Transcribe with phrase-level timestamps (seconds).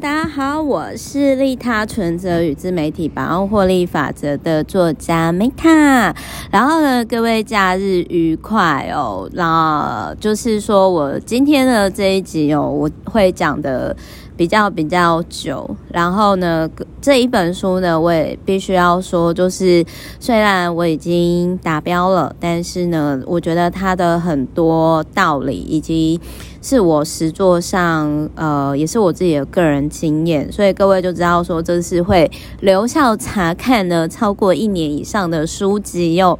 [0.00, 6.12] 大家好，我是利他存折与自媒体百万获利法则的作家 Meta。
[6.50, 9.30] 然后呢，各位假日愉快哦。
[9.34, 13.96] 那就是说我今天的这一集哦，我会讲的
[14.36, 15.76] 比较比较久。
[15.90, 16.68] 然后呢，
[17.00, 19.84] 这一本书呢，我也必须要说，就是
[20.18, 26.20] 虽然我已经达标了，但是呢，我觉得它的很多道理以及。
[26.66, 36.38] 是我实作上，呃，也是我自己的个人经验，所以各位就知道说，这是会留校查看呢超过一年以上的书籍哟。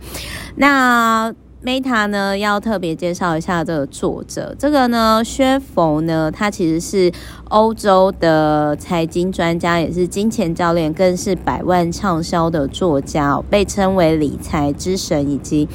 [0.57, 1.31] 那
[1.65, 7.11] Meta 呢，要特别介绍一下这个作者，这个呢，薛佛呢，他其实是
[7.49, 15.67] 欧洲的财经专家，也是金钱教练，更是百万畅销的作家，被称为理财之神，以及。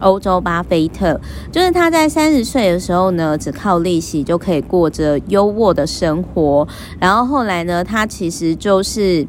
[0.00, 6.68] 欧洲巴菲特，就是他在三十岁的时候呢，只靠利息就可以过着优渥的生活。
[7.00, 9.26] 然后后来呢，他其实就是。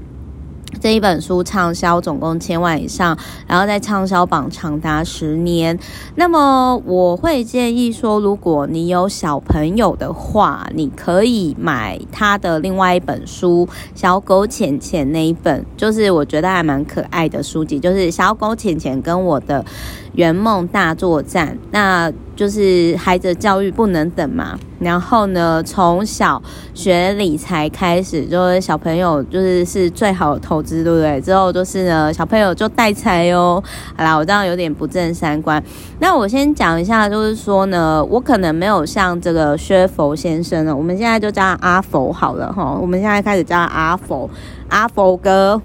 [0.80, 5.78] 这一本书畅销总共千万以上，然后在畅销榜长达十年。
[6.16, 19.66] 那么我会建议说，如果你有小朋友的话，你可以买他的另外一本书《小狗钱钱》那一本，就是我觉得还蛮可爱的书籍，就是《小狗钱钱跟我的
[20.14, 21.48] 圆梦大作战》。
[21.72, 26.42] 那就是孩子教育不能等嘛，然后呢，从小
[26.74, 31.20] 学理财开始，就是小朋友就是是最好的投资，对不对？
[31.20, 33.62] 之后就是呢，小朋友就带财哦。
[33.98, 35.62] 好啦，我这样有点不正三观。
[36.00, 42.78] 那我先讲一下，就是说呢，我可能没有像这个薛佛先生呢，我们现在就叫他阿佛好了哈。
[42.82, 44.30] 我们现在开始叫他阿佛，
[44.70, 45.62] 阿佛哥。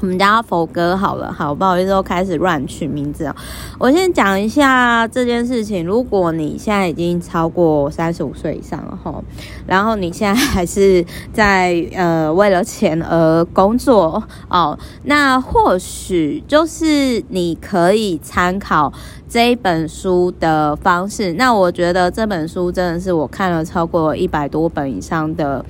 [0.00, 3.34] 我们叫他佛哥好了，好，不好意思，又开始乱取名字啊。
[3.80, 5.84] 我先讲一下这件事情。
[5.84, 9.20] 如果你现在已经超过三十五岁以上了哈，
[9.66, 18.92] 然后你现在还是在呃为了钱而工作哦，那或许就是你可以参考
[19.28, 21.32] 这一本书的方式。
[21.32, 25.64] 那我觉得这本书真的是我看了超过一百多本以上的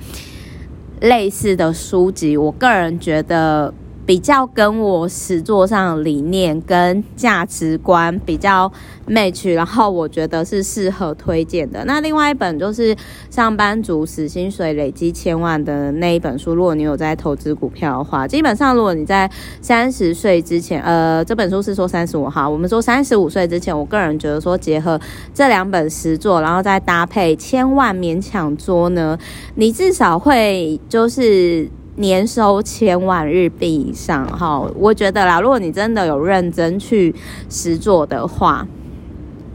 [1.01, 3.73] 类似的书籍，我个人觉得。
[4.09, 8.71] 比较跟我实作上的理念跟价值观比较
[9.07, 11.85] match，然后我觉得是适合推荐的。
[11.85, 12.95] 那另外一本就是
[13.29, 16.55] 上班族死薪水累积千万的那一本书。
[16.55, 19.29] 如果你有在投资股票的话，基本上如果你在
[19.61, 24.99] 三十岁之前，呃，这本书是说三十五号，我们说三十五岁之前，我个人觉得说结合
[25.35, 29.15] 这两本实作，然后再搭配千万勉强桌呢，
[29.53, 31.69] 你至少会就是。
[31.99, 37.13] 年收千万日币以上，哈，我觉得啦，如果你真的有认真去
[37.49, 38.65] 实做的话，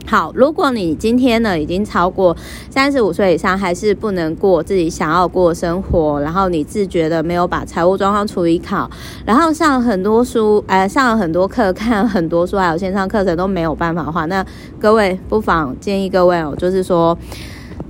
[0.06, 2.37] 好，如果你今天呢已经超过
[2.69, 8.91] 三十五岁以上，还是不能过自己想要过生活，然后你自觉的没有把财务状况处理好，
[9.25, 14.44] 然后上很多书，呃，上了很多课，看很多书，还有线上课程都没有办法的话，那
[14.78, 17.16] 各位不妨建议各位哦，就是说。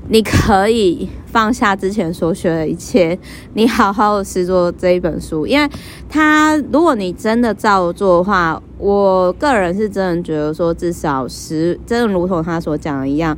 [0.08, 3.18] 你可以放下之前所学的一切，
[3.54, 5.68] 你好好的实作这一本书，因为
[6.08, 13.36] 他如果你真的照做的话，我个人是真的觉得说，至少十，真的如同他所讲的一样，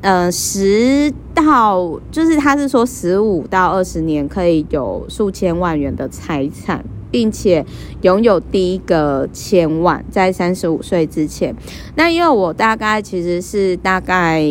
[0.00, 7.64] 呃，十到就是他是说十五到二十年可以有数千万元的财产，并且
[8.00, 11.54] 拥有第一个千万，在三十五岁之前。
[11.96, 14.42] 那因为我大概其实是大概。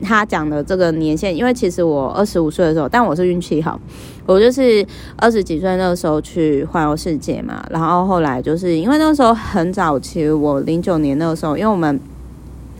[0.00, 3.78] 他讲的这个年限，因为其实我二十五岁的时候，但我是运气好，
[4.26, 4.86] 我就是
[5.16, 11.98] 二十几岁那个时候去环游世界嘛，然后后来就是因为那个时候很早期，我零九年那个时候，因为我们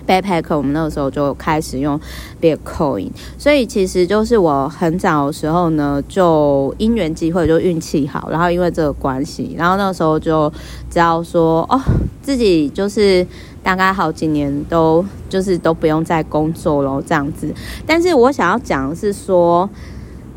[0.06, 2.00] backpack，我们那个时候就开始用
[2.40, 10.48] Bitcoin，所以其实就是我很早的时候呢，就因缘机会就运气好，然后因为这个关系，然后那个时候就
[10.88, 11.80] 知道说哦，
[12.22, 13.26] 自己就是。
[13.68, 17.52] 大概好几年都就是都不用再工作了这样子，
[17.86, 19.68] 但是我想要讲的是说，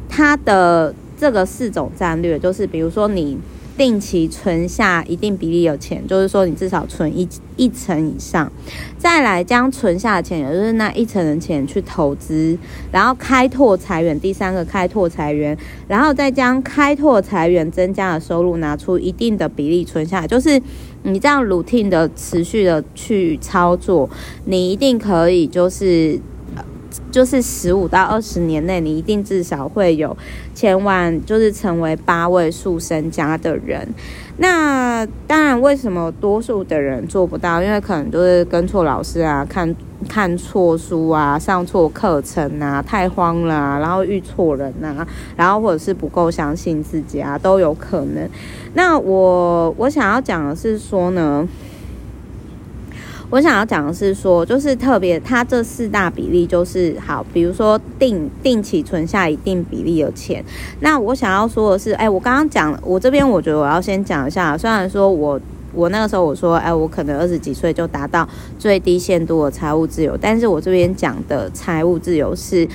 [0.09, 3.37] 他的这个四种战略，就是比如说你。
[3.77, 8.51] 定期存下一定比例的钱，就是说你至少存一一成以上，
[8.99, 12.55] 再来将存下的钱，也就是那一成的钱去投资，
[12.91, 14.19] 然后开拓财源。
[14.19, 15.57] 第三个开拓财源，
[15.87, 20.61] 然后再将开拓财源增加的收入拿出一定的比例存下来，就是
[21.03, 24.09] 你这样 routine 的持续的去操作，
[24.45, 26.19] 你一定可以就是。
[27.09, 30.15] 就是十五到二十年内，你一定至少会有
[30.53, 33.87] 千万，就是成为八位数身家的人。
[34.37, 37.61] 那当然，为什么多数的人做不到？
[37.61, 39.75] 因为可能就是跟错老师啊，看
[40.07, 48.27] 看错书啊，上错课程啊，太慌了，然后遇错人啊，然后或者是不够相信自己啊，都有可能。
[48.73, 51.47] 那我我想要讲的是说呢。
[53.31, 60.43] 我想要讲的是说，就是特别，它这四大比例就是好，比如说定定期存下一定比例的钱。
[60.81, 65.39] 那我想要说的是，哎，我刚刚讲，我这边我觉得我要先讲一下，虽然说我
[65.73, 68.27] 我那个时候我说，哎，我可能二十几岁就达到
[68.59, 72.67] 最低限度的财务自由，但是我这边讲的财务自由是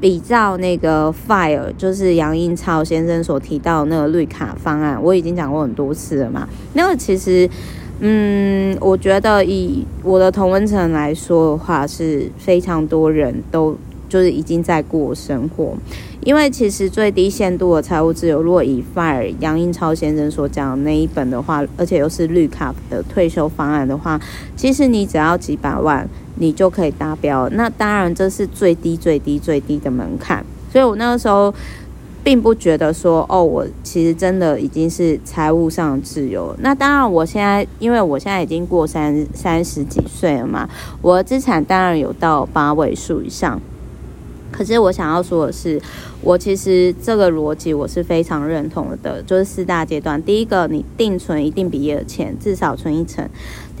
[0.00, 7.48] 比较那个 FIRE，就是杨英超先生所提到的那个绿卡方案，我已经讲过很多次了嘛，那个其实。
[8.04, 13.76] 嗯，我觉得以我的同温层来说的话，是非常多人都
[14.08, 15.76] 就是已经在过生活，
[16.22, 24.20] 因为其实最低限度的财务自由，如果以 FIRE 杨英超先生所讲的那一本的话，而且又是绿卡的退休方案的话，
[24.56, 27.48] 其实你只要几百万，你就可以达标。
[27.50, 31.54] 那当然这是最低最低最低的门槛，所以我那个时候。
[32.24, 36.54] 并不觉得说哦，我其实真的已经是财务上自由。
[36.60, 40.68] 那当然，我现在因为我现在已经过三三十几岁了嘛，
[41.00, 43.60] 我的资产当然有到八位数以上。
[44.52, 45.80] 可是我想要说的是，
[46.20, 50.22] 我其实这个逻辑我是非常认同的，就是四大阶段。
[50.22, 53.24] 第一个，你定存一定比例的钱，至少存一成；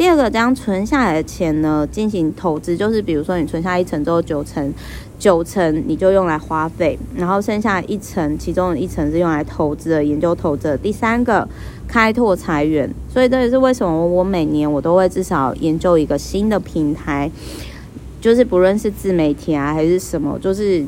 [0.02, 4.74] 第二个，将存下来的钱呢进行投资，就是比如说你存下一层之后，九成。
[5.16, 10.76] 九成你就用来花费，然后剩下一层，其中的一层是用来投资的，研究投资的。
[10.76, 11.48] 第三个，
[11.86, 17.30] 开拓财源，所以这也是为什么我每年我都会至少研究一个新的平台，
[18.20, 20.84] 就是不论是自媒体啊还是什么，就是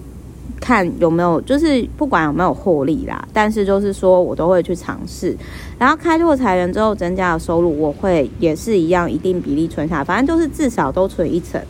[0.65, 5.37] 看有没有，就是不管有没有获利啦，但是就是说我都会去尝试，
[5.79, 11.61] 然后开拓财源之后增加的收入，我会也是一样一定比例存下，反正就是至少都存一成。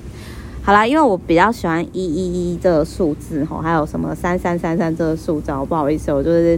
[0.63, 6.57] 好啦，因为我比较喜欢一一一这个数字吼，还有什么三三三三这个数字，不好意思，我就是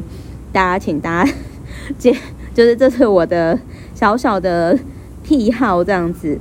[0.53, 1.33] 大家请大家
[1.97, 2.15] 接，
[2.53, 3.59] 就是这是我的
[3.94, 4.79] 小小的
[5.25, 6.38] 癖好这样子。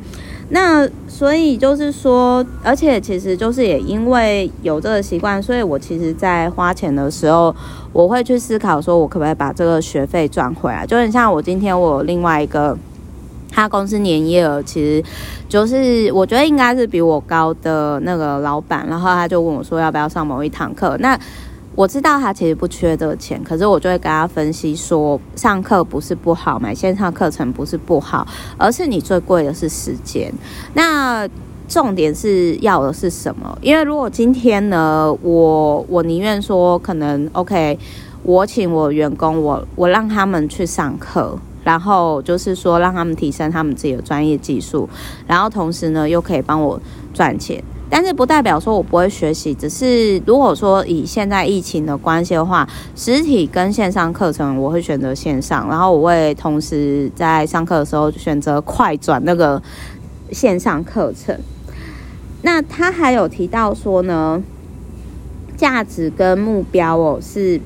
[0.50, 7.56] 那所以就是说，而且其实就是也因为有这个习惯，所以我其实在花钱的时候，
[7.92, 10.86] 我会去思考说，我可不可以把这个学费赚回来？
[10.86, 12.78] 就很像我今天我有另外一个。
[13.52, 15.02] 他公司年业额其实
[15.48, 20.98] 就是我觉得应该是比我高的那个老板，然后他就问我说要不要上某一堂课。
[21.00, 21.18] 那
[21.76, 28.26] 我知道他其实不缺这个钱，可是我就会跟他分析说，上课不是不好，买线上课程不是不好，
[28.58, 30.34] 而是你最贵的是时间。
[30.74, 31.28] 那
[31.68, 33.58] 重点是要的是什么？
[33.62, 37.78] 因为如果今天呢，我我宁愿说可能 OK，
[38.24, 41.38] 我请我员工，我我让他们去上课。
[41.66, 44.88] 然后就是说，让他们提升他们自己的专业技术，
[45.26, 46.80] 然后同时呢，又可以帮我
[47.12, 47.64] 赚钱。
[47.98, 59.64] 但是不代表说我不会学习，只是如果说以现在疫情的关系的话，实体跟线上课程我会选择线上，然后我会同时在上课的时候选择快转那个
[60.30, 61.40] 线上课程。
[62.42, 64.44] 那他还有提到说呢，
[65.56, 67.62] 价值跟目标哦是。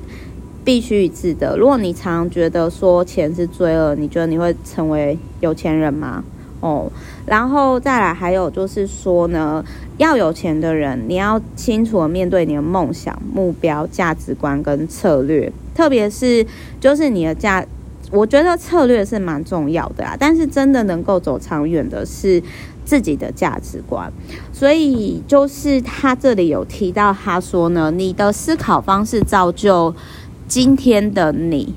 [0.62, 1.58] 必须一致的。
[1.58, 6.24] 如果你常觉得说钱是罪恶，你觉得你会成为有钱人吗？
[6.60, 6.92] 哦，
[7.30, 9.64] 然后再来还有就是说呢，
[9.98, 16.46] 要有钱的人，你要清楚的面对你的梦想、目标、价值观跟策略，特别是
[16.80, 17.64] 就是你的价，
[18.12, 20.18] 我觉得策略是蛮重要的啊。
[20.19, 22.42] 但是真的能够走长远的是
[22.83, 24.12] 自己的价值观。
[24.52, 29.94] 所以就是他这里有提到，他说呢，你的思考方式造就。
[30.50, 31.76] 今天的你，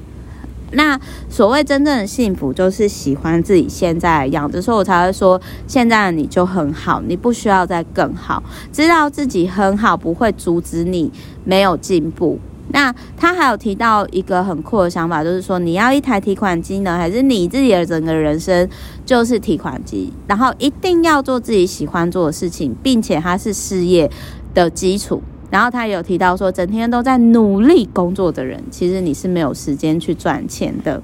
[0.73, 0.99] 那
[1.29, 11.11] 所谓真正的幸福，就是喜欢自己现在的样子，所以我才会说，现在的你就很好，你不需要再更好，知道自己很好，不会阻止你
[11.45, 12.39] 没有进步。
[12.69, 18.67] 那他还有提到一个很酷的想法，就是说，你要一台提款机呢，还是你自己的整个人生
[19.05, 20.11] 就是提款机？
[20.27, 24.11] 然后一定要做自己喜欢做的事情，并且它是事业
[24.55, 25.23] 的基础。
[25.53, 31.03] 然后他有提到说，整天都在努力工作的人，其实你是没有时间去赚钱的。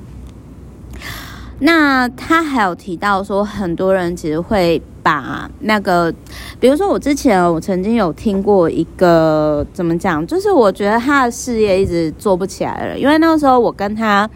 [1.60, 6.10] 那他还有提到说，很多人其实会把那个，
[6.58, 14.26] 比如说我之前我曾经有听过一个怎么讲，就是我觉得他的事业一直做不起来了，因为那个时候我跟他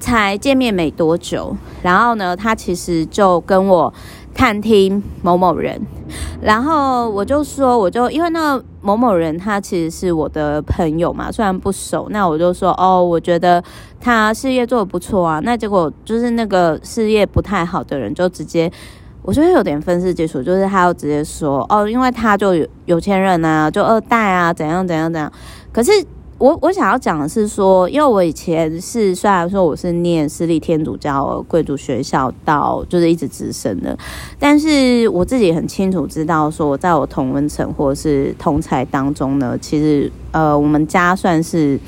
[0.00, 3.94] 才见面没多久，然后呢，他其实就跟我
[4.34, 5.80] 探听某某人，
[6.42, 8.64] 然后我就说，我就因为那个。
[8.84, 13.64] 某某人他其实是我的朋友嘛，虽然不熟，那我就说哦，我觉得
[13.98, 15.40] 他事业做的不错啊。
[15.42, 18.70] 那结果就是那个事业不太好的人就直接，
[19.22, 25.32] 我觉得有点分饰接触，就是他要直接说哦，因为他就有有钱人啊，就二代啊，怎样怎样怎样。
[25.72, 25.90] 可是。
[26.44, 33.98] 我我想要讲的是说，因为我以前是虽然说我是念私立天主教贵族学校到就是一直直升的，
[34.38, 41.80] 但是我自己很清楚知道说，在我同温层或者是同才当中呢，其实呃我们家算是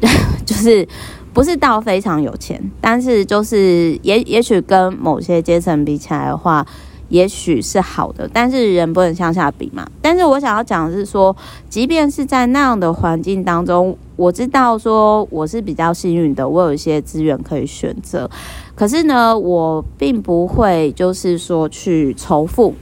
[0.46, 0.88] 就是
[1.34, 6.66] 不是到非常有钱，但是就是也也许跟某些阶层比起来的话。
[7.08, 9.86] 也许是好的，但是人不能向下比嘛。
[10.02, 11.34] 但是我想要讲的是说，
[11.68, 18.28] 即便是在那样的环境当中，我知道说我是比较幸运的，我有一些资源可以选择。
[18.74, 22.74] 可是呢，我并不会就是说去仇富，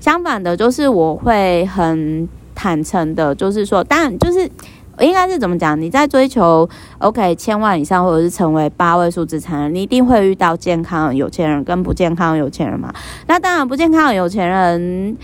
[0.00, 4.50] 相反的，就是我会很坦诚的，就是说，当然就是。
[5.00, 5.78] 应该是怎么讲？
[5.80, 12.92] 你在追求 OK 千万以上，或者是成为八位数资产人，你一定会遇到健康有钱人跟不健康有钱人嘛？
[13.26, 15.16] 那当然，不健康的有钱人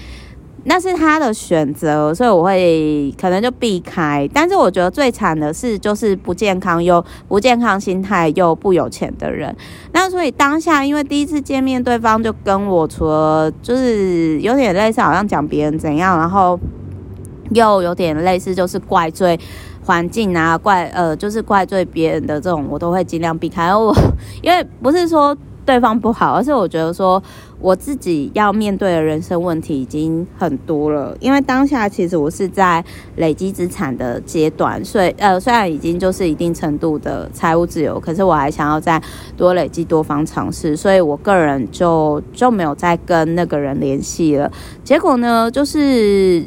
[0.65, 4.29] 那是他的选择，所以我会可能就避开。
[4.33, 9.57] 但是我觉得最惨的是，就是不健康又不健康心态又不有钱的人。
[9.93, 16.61] 那所以当下，因为第一次见面，对方就跟我除了就是有点类似，好像讲别人怎样，然后。
[17.55, 19.39] 又有点类似，就是怪罪
[19.85, 23.75] 环境啊，怪呃，就是怪罪别人的这种，我都会尽量避开。
[23.75, 23.95] 我
[24.43, 27.23] 因为不是说对方不好，而是我觉得说
[27.61, 31.17] 我自己要面对的人生问题已经很多了。
[31.21, 32.85] 因为当下其实我是在
[33.17, 39.01] 累积资产的阶段，所以呃，虽然已经就是一定程度的财务自由，可是我还想要再
[39.37, 44.51] 多累积多方尝试，所以我个人就就没有再跟那个人联系了。
[44.85, 46.45] 结果呢，就是。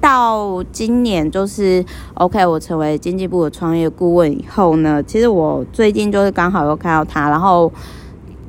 [0.00, 7.70] 到今年就是 OK，我成为经济部的创业顾问以后呢，其实我最近就是刚好又看到他，然后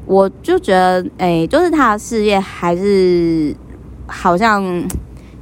[0.06, 3.56] 我就觉得，哎、就是他的事业还是
[4.06, 4.64] 好像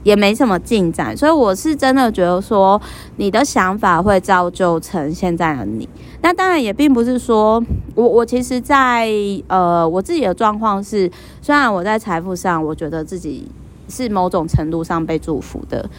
[0.04, 2.82] 也没什么进展，所以我是真的觉得说，
[3.18, 5.88] 你的想法会造就成现在的你。
[6.22, 7.64] 那当然也并不是说
[7.96, 9.10] 我我其实在
[9.48, 11.12] 呃我自己的状况是，
[11.42, 13.48] 虽然我在财富上，我觉得自己。
[13.88, 15.89] 是某种程度上被祝福的，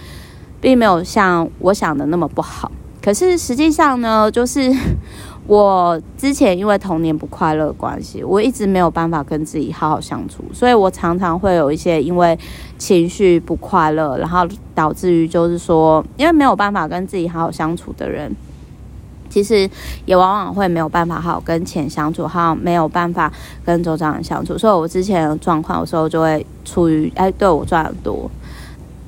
[0.60, 2.70] 并没有像我想的那么不好。
[3.00, 4.70] 可是实际上呢，就是
[5.46, 12.38] 我之前因为童年不快乐关系，我一直没有办法跟自己好好相处，所以我常常会有一些因为
[12.76, 18.30] 情绪不快乐，然后导致于就是说，因为没有办法跟自己好好相处的人。
[19.28, 19.68] 其实
[20.06, 23.32] 也往往会没有办法好跟钱相处，好没有办法
[23.64, 24.56] 跟周遭人相处。
[24.56, 28.30] 所以，我之前的状况有时候就会处于哎，对我赚很多，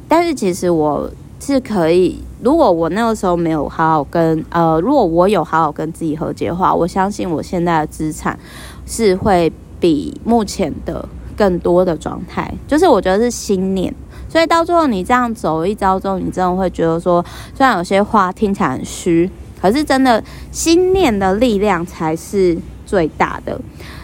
[0.07, 1.11] 但是其实我
[1.41, 8.39] 是可以，如果我那个时候没有好好跟呃，如果我有好好跟自己和解的话，我相信我现在的资产
[8.87, 12.53] 是会比目前的更多的状态。
[12.69, 13.95] 就是我觉得是心念，
[14.29, 17.25] 所以到最后你这样走一遭之后，你真的会觉得说，
[17.55, 19.31] 虽然有些话听起来很虚。
[19.61, 23.61] 可是真的，心念的力量才是最大的，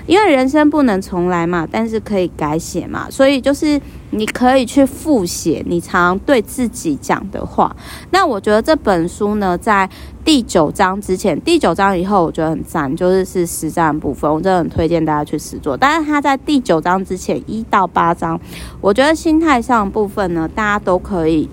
[0.07, 7.75] 因为人生不能重来嘛，但是可以改写嘛，所以就是你可以去复写你常对自己讲的话。
[8.11, 9.89] 那我觉得这本书呢，在
[10.25, 15.77] 第九章之前，第九章以后，我觉得很赞，就是是实战部分，我真的很推荐大家去实做。
[15.77, 18.39] 但是他在第九章之前一到八章，
[18.81, 21.49] 我觉得心态上的部分呢，大家都可以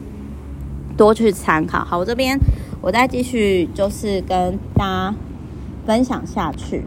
[0.97, 1.83] 多去参考。
[1.83, 2.39] 好，我这边。
[2.81, 5.15] 我再继续，就是跟大家
[5.85, 6.83] 分享下去。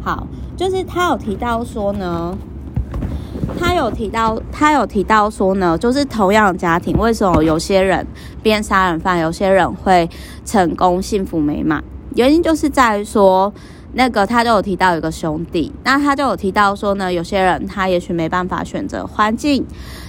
[0.00, 2.38] 好，就是他有提到说呢，
[3.58, 8.06] 他有提到，他有提到说呢，就是同样的家庭，为什么有些人
[8.44, 10.08] 变杀人犯，有些人会
[10.44, 11.82] 成功、幸福美满？
[12.14, 13.52] 原因就是在于说。
[13.96, 19.64] 那个他就有提到一个兄弟，那他就有提到说呢，有些人他也许没办法选择环境，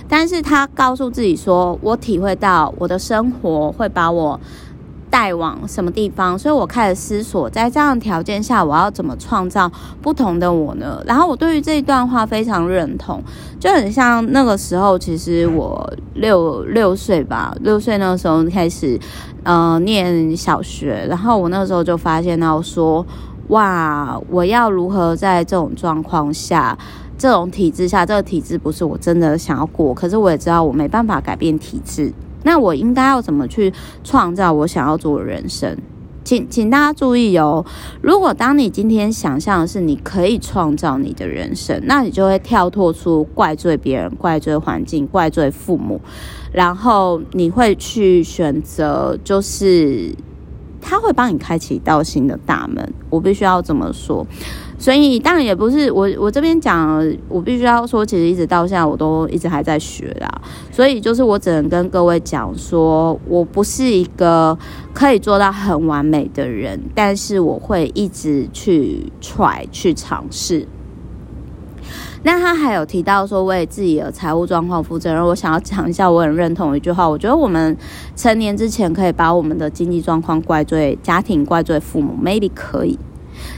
[0.10, 4.40] 但是他告诉自己说，我体会到我的生活会把我
[5.10, 11.02] 带往什么地方，所以我开始思索，在这样的条件下，我要怎么创造不同的我呢？
[11.06, 13.24] 然后我对于这一段话非常认同，
[13.60, 19.00] 就很像那个时候，其实我六六岁吧，六岁那个时候开始，
[19.44, 23.06] 呃，念小学，然后我那个时候就发现到说。
[23.50, 24.20] 哇！
[24.30, 26.78] 我要如何在这种状况下、
[27.18, 32.12] 这种体制下，这个体制不是我真的想要过，可是我也知道我没办法改变体制。
[32.44, 33.74] 那我应该要怎么去
[34.04, 35.78] 创造我想要做的人生？
[36.24, 37.64] 请请大家注意哦，
[38.02, 46.02] 如果当你今天想象的是你可以创造你的人生，那你就会跳脱出怪罪别人、怪罪环境、怪罪父母，
[46.52, 50.16] 然后你会去选择，就是
[50.88, 52.94] 他会帮你开启一道新的大门。
[53.10, 54.26] 我必须要这么说。
[54.78, 60.30] 所以当然也不是我我这边讲，我必须要说，其实一直到现在我都一直还在学啦。
[60.72, 64.56] 所以就是我只能跟各位讲说，我不是一个
[64.94, 70.68] 可以做到很完美的人，但是我会一直去 try 去尝试。
[72.26, 75.24] 那他还有提到说，为自己的财务状况负责任。
[75.24, 77.78] 我想要讲一下，我很认同一句话，我觉得我们
[78.16, 82.98] 成年之前可以把我们的经济状况怪罪家庭、怪罪父母，maybe 可以。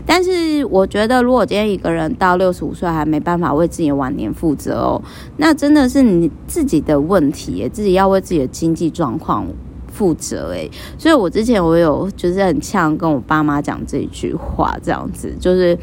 [0.05, 5.01] 但是我觉得，如果今天一个人到六十五岁还没办法为自己的晚年负责哦，
[5.37, 9.45] 那真的是你自己的问题，自己要为自己的经济状况
[9.87, 10.69] 负责诶。
[10.97, 15.77] 所以我之前我有就是很呛跟我爸妈讲这一句话，这样子就是，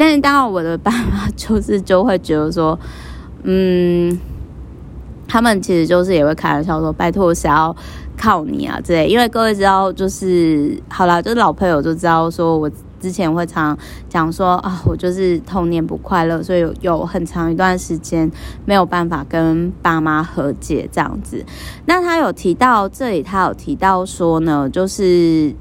[0.00, 2.78] 但是当然我的爸妈就是就会觉得说，
[3.44, 4.18] 嗯，
[5.28, 7.76] 他们其实就是也会开玩笑说，拜托谁要
[8.16, 12.70] 靠你啊之类，因为各位知道就是好啦，就是老朋友就知道说我。
[13.00, 13.74] 之前会常
[14.10, 18.30] 讲说啊，我就是童年不快乐，所以有有很长一段时间
[18.66, 21.42] 没有办法跟爸妈和解这样子。
[21.86, 25.54] 那他有提到这里，他有提到说呢，就是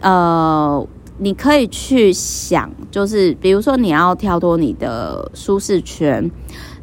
[0.00, 0.86] 呃，
[1.18, 6.30] 你可以去想，就是比如说你要跳脱你的舒适圈，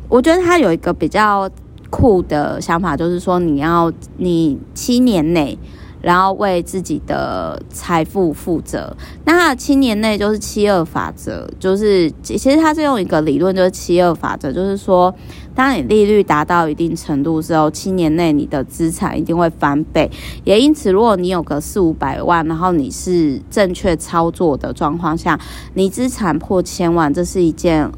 [0.07, 1.49] 我觉得他有一个比较
[1.89, 5.57] 酷的想法，就是说你要你七年内。
[6.01, 8.95] 然后为自己的财富负责。
[9.25, 15.13] 那七年内就是七二法则，就是其实他是用一个理论，就是七二法则，就是说，
[15.59, 20.09] 当你利率达到一定程度之后，七年内你的资产一定会翻倍。
[20.45, 25.37] 也因此，如果你有个四五百万，然后你是正确操作的状况下，
[25.73, 27.91] 你资产破千万，这是一件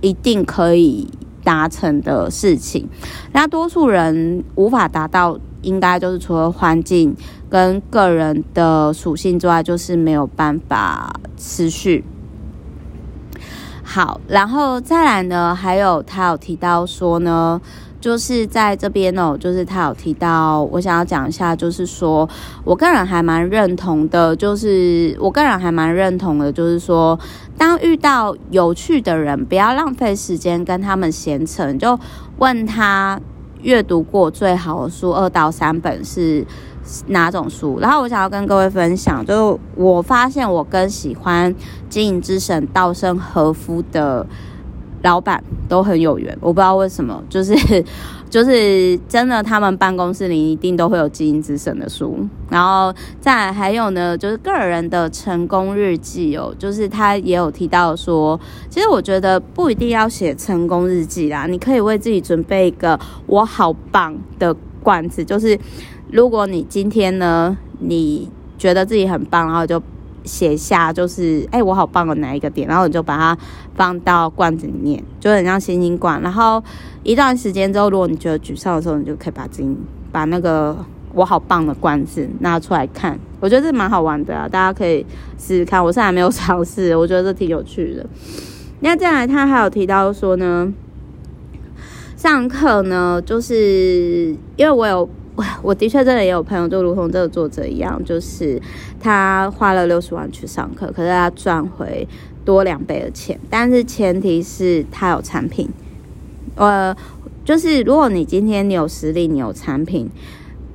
[0.00, 1.08] 一定可以
[1.42, 2.88] 达成的事情。
[3.32, 5.36] 那多数人无法达到。
[5.62, 7.14] 应该就是除了环境
[7.48, 12.04] 跟个人的属性之外，就是没有办法持续。
[13.82, 17.60] 好，然后再来呢，还有他有提到说呢，
[18.00, 22.28] 就是在这边哦，就是他有提到，我想要讲一下，就是说
[22.64, 27.18] 我个人还蛮认同的，就是我个人还蛮认同的，就是说，
[27.58, 31.98] 当遇到有趣的人，不要浪费时间跟他们闲扯，就
[32.38, 33.20] 问他。
[33.62, 36.44] 阅读过最好的书二到三本是
[37.06, 37.78] 哪种书？
[37.80, 41.52] 然后我想要跟各位分享，就是我发现我跟喜欢
[41.88, 44.26] 《经营之神》稻盛和夫的
[45.02, 46.36] 老板都很有缘。
[46.40, 47.54] 我不知道为什么，就是
[48.30, 52.26] 就是真的，他们办公室里一定都会有《经营之神》的书。
[52.48, 58.38] 然后再还有呢，就是个人的成功日记哦，就是他也有提到说，
[58.70, 65.58] 其实我觉得不一定要写成功日记啦，你可以为自己准备一个“我好棒”的罐子，就是
[66.12, 69.82] 如果你今天呢，你觉得自己很棒，然后就
[70.24, 73.36] 写下就是哎、我好棒的哪一个点，然后你就把它
[73.74, 76.20] 放到罐子里面，就很像星星罐。
[76.20, 76.62] 然后
[77.02, 79.76] 一段时间之后，如果你觉得沮丧的时候，你就可以把自己
[80.12, 80.76] 把那个。
[81.14, 85.04] 我好棒的罐子拿出来看，我觉得这蛮好玩的啊，大家可以
[85.38, 85.84] 试试看。
[85.84, 88.06] 我现在还没有尝试，我觉得这挺有趣的。
[88.80, 90.72] 那再来，他还有提到说呢，
[92.16, 95.06] 上课呢，就是因为我有，
[95.62, 98.60] 我的确真的也有朋友，就如同这个作者一样，就是
[99.00, 102.06] 他花了六十万去上课，可是他赚回
[102.44, 105.68] 多两倍的钱，但是前提是他有产品。
[106.54, 106.94] 呃，
[107.44, 110.10] 就是如果你今天你有实力，你有产品。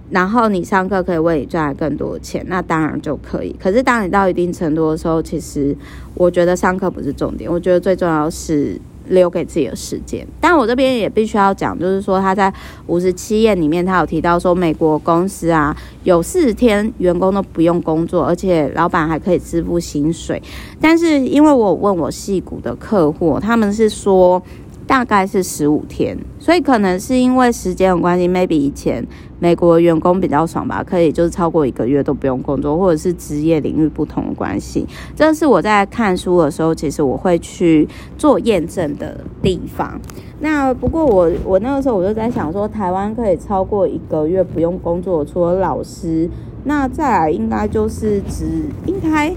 [0.09, 3.53] 然后你上课可以为你赚来更多的钱，那当然就可以。
[3.61, 5.75] 可是当你到一定程度的时候，其实
[6.13, 10.27] 我觉得上课不是重点，我觉得最重要是留给自己的时间。
[10.39, 12.53] 但我这边也必须要讲，就是说他在
[12.87, 20.41] 五十七页里面，他有提到说，美国公司啊有四十天员工都不用工作，而且老板还可以支付薪水。
[20.79, 24.41] 但是因为我问我细股的客户，他们是说。
[24.87, 29.05] 大概是十五天，所以可能是因为时间的关系，maybe 以前
[29.37, 34.87] 美国员工比较爽吧，可以就是超过一个月都不用工作，或者是职业领域不同的关系。
[35.13, 37.85] 这是我在看书的时候，其实我会去
[38.17, 39.99] 做验证的地方。
[40.39, 46.29] 那不过我我那个时候我就在想说，台湾可以超过一个月不用工作，除了老师，
[46.63, 48.45] 那再来应该就是指
[48.85, 49.33] 应该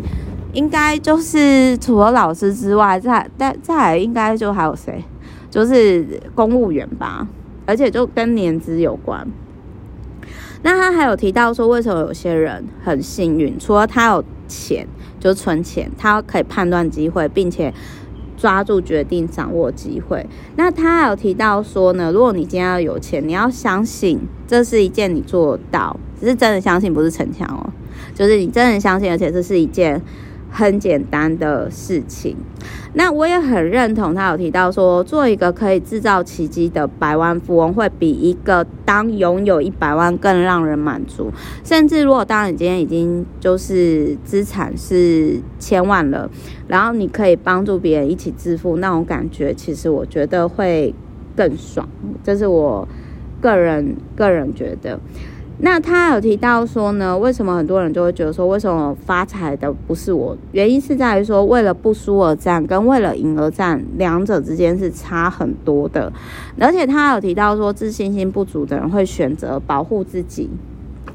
[0.53, 5.03] 应该就是除了老师之外，再再再来应该就还有谁？
[5.51, 7.27] 就是公务员吧，
[7.67, 9.27] 而且就跟年资有关。
[10.63, 14.87] 那他还有提到说，为什么有些人很幸运，除了他有钱，
[15.19, 17.75] 就存钱，他可以判断机会，并且
[18.37, 20.25] 抓住决定，掌握机会。
[20.57, 27.73] 那他还有提到说呢，如果你今天要有钱，你要相信这是一件你做到，只是真的相信，不是逞强哦，
[28.15, 30.01] 就是你真的相信，而且这是一件。
[30.51, 32.37] 很简单的事情，
[32.95, 41.31] 那我也很认同他有提到说，做一个可以制造奇迹的百万富翁，会比一个当拥有一百万更让人满足。
[41.63, 46.29] 甚至如果当你今天已经就是资产是千万了，
[46.67, 50.93] 然后你可以帮助别人一起致富，那种感觉其实我觉得会
[51.37, 51.89] 更爽。
[52.25, 52.87] 这是我
[53.41, 54.99] 个人个人觉得。
[55.63, 60.35] 那他有提到说呢，为什么很多人就会觉得说，为什么发财的不是我？
[60.53, 66.11] 原因是在于说，为了不输而战跟为了赢而战，两者之间是差很多的。
[66.59, 70.49] 而且他有提到说，自信心不足的人会选择保护自己，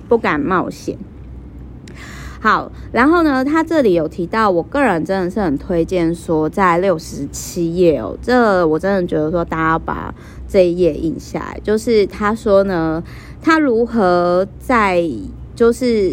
[0.08, 0.96] 不敢冒险。
[2.40, 10.14] 好，然后呢，他这里有提到，我个人真的是很推荐说，在六十七页哦，这我真的觉得说，大家把
[10.48, 13.04] 这一页印下来，就是他说呢。
[13.46, 15.08] 他如何在
[15.54, 16.12] 就是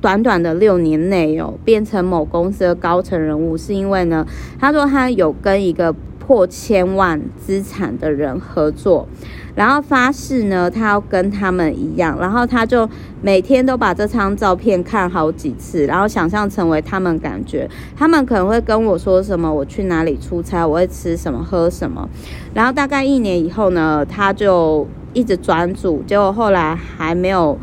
[0.00, 3.56] 短短的六年内哦，变成某公司的高层人物？
[3.56, 4.24] 是因为呢，
[4.60, 9.08] 他说他有跟一个破千万资产的人合作，
[9.56, 12.88] 然后发誓呢，他要跟他们一样，然后他就
[13.20, 22.08] 每天都把这张照片看好几次，然后想象成为他们，感觉他们可能会跟我说什么，我去哪里出差，我会吃什么，喝什么，
[22.54, 24.86] 然后大概一年以后呢，他就。
[25.14, 27.56] 一直专注，结果后来还没有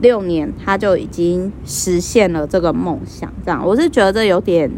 [0.00, 3.32] 六年，他就已经实现了这个梦想。
[3.44, 4.68] 这样，我是觉得这有点，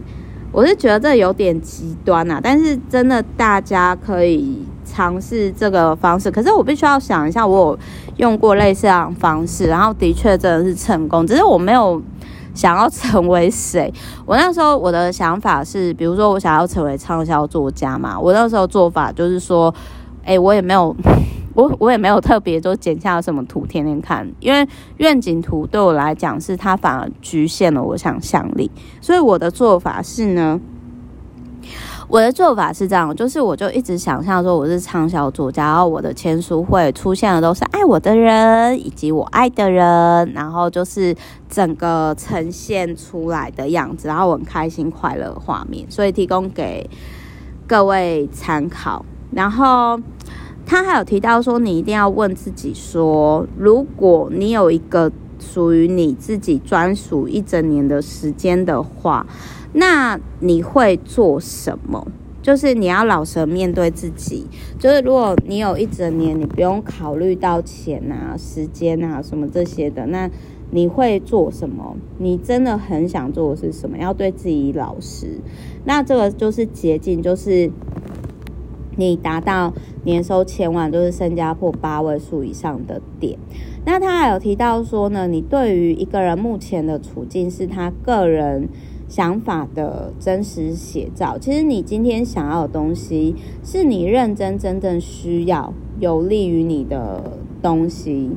[0.52, 2.38] 我是觉得这有点极端啊。
[2.42, 6.30] 但是真的，大家可以尝试这个方式。
[6.30, 7.78] 可是我必须要想一下，我有
[8.16, 11.26] 用过类似的方式，然后的确真的是成功。
[11.26, 12.02] 只是我没有
[12.54, 13.92] 想要成为谁。
[14.26, 18.18] 我那时候我的想法是，比如说我想要成为畅销作家嘛。
[18.18, 19.74] 我那时候做法就是说，
[20.24, 20.94] 哎，我也没有。
[21.56, 30.60] 我我也没有特别就剪下什么图天天看，因为愿景图对我来讲是它反而局限了我想象力，所以我的做法是呢，
[32.08, 41.16] 我的做法是这样，就是我就一直想象说我是畅销作家，然后我的签书会出现的都是爱我的人以及我爱的人，然后就是
[41.48, 46.90] 整个呈现出来的样子，然后我很开心快乐画面，所以提供给
[47.66, 49.98] 各位参考，然后。
[50.66, 59.24] 他还有提到说，你一定要问自己说，如果你有一个属于你自己专属一整年的时间的话，
[59.72, 62.08] 那你会做什么？
[62.42, 64.46] 就是你要老实面对自己。
[64.76, 70.28] 就是如果你有一整年，你不用考虑到钱啊、时间啊什么这些的，那
[70.72, 71.96] 你会做什么？
[72.18, 73.96] 你真的很想做的是什么？
[73.98, 75.38] 要对自己老实。
[75.84, 77.70] 那这个就是捷径，就是。
[78.96, 79.72] 你达到
[80.04, 83.38] 年收千万，就是身家破八位数以上的点。
[83.84, 88.68] 那他还有提到说呢，你对于一个人目前的处境是他个人
[89.08, 91.38] 想法的真实写照。
[91.38, 98.30] 其实你今天想要的东西，是你认真真正需要、有利于你的东西，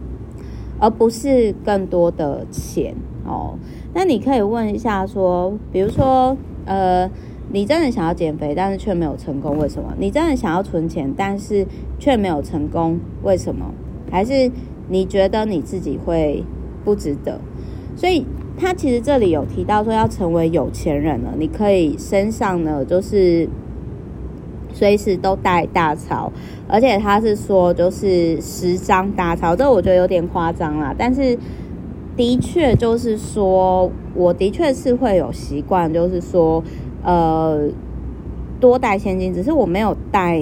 [0.77, 2.93] 而不是更多的钱
[3.25, 3.57] 哦。
[3.93, 7.09] 那你可以问一下说，比如说，呃。
[7.51, 9.91] 你真的想要减肥，但是却没有成功，为什么？
[9.97, 11.65] 你真的想要存钱，但是
[11.97, 13.65] 却没有成功，为什么？
[14.12, 14.51] 还是
[14.88, 16.43] 你觉得你自己会
[16.85, 17.39] 不值得？
[17.95, 18.23] 所以
[18.55, 23.49] 他其实这里有提到说，要成为有钱人了，你可以身上呢就是
[24.71, 26.31] 随时都带大钞，
[26.67, 31.35] 而且他是说就是十张大钞，这我觉得有点夸张啦，但是
[32.15, 36.63] 的确就是说，我的确是会有习惯，就是说。
[37.03, 37.69] 呃，
[38.59, 40.41] 多带现金，只是我没有带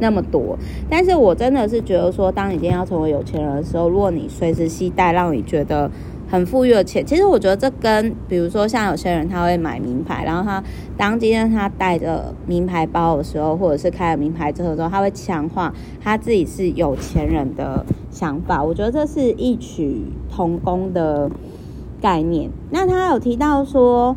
[0.00, 0.58] 那么多。
[0.90, 5.88] 但是我真的是觉得说，当你今天要成为有钱人的时候，如果你随时携带让你觉得
[6.28, 10.60] 很富裕的钱，其实我觉得这跟比如说像有些人他会买名牌，然后他
[10.96, 18.60] 当今天他带着名牌包的时候，或者是开了名牌车的时候，他会强化他自己是有钱人的想法。
[18.60, 21.30] 我觉得这是异曲同工的
[22.00, 22.50] 概念。
[22.70, 24.16] 那他有提到说。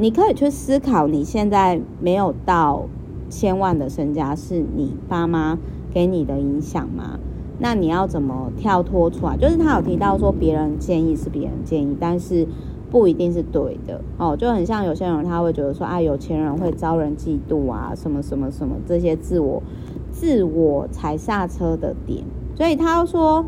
[0.00, 2.86] 你可以去思考，你现在没有到
[3.28, 5.58] 千万的身家，是你爸妈
[5.92, 7.18] 给你的影响吗？
[7.58, 9.36] 那你要怎么跳脱出来？
[9.36, 12.48] 就是他有提到说，别人建议是别人建议，但是
[12.90, 14.34] 不一定是对的哦。
[14.34, 19.62] 就很像有些人他会觉得说，啊，有钱人会招人嫉妒啊，什么什么什么这些自我
[20.10, 22.24] 自我踩刹车的点。
[22.54, 23.44] 所以他说，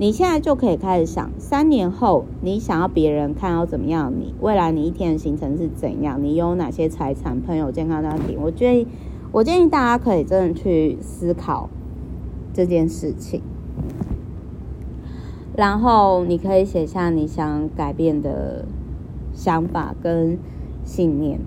[0.00, 4.12] 你现在就可以开始想，三年后你想要别人看到怎么样？
[4.16, 6.22] 你未来你一天的行程是怎样？
[6.22, 8.38] 你有哪些财产、朋友、健康、家庭？
[8.40, 8.86] 我建议，
[9.32, 11.68] 我建议大家可以真的去思考
[12.54, 13.42] 这件事情，
[15.56, 18.66] 然后你可以写下你想改变的
[19.32, 20.38] 想法跟
[20.84, 21.40] 信念。